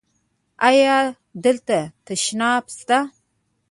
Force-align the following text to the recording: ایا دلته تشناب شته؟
ایا 0.67 0.95
دلته 1.43 1.77
تشناب 2.05 2.63
شته؟ 2.77 2.97